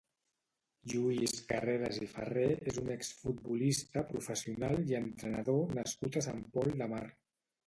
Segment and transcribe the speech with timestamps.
[0.93, 6.91] Lluís Carreras i Ferrer és un exfutbolista professional i entrenador nascut a Sant Pol de
[6.97, 7.05] Mar.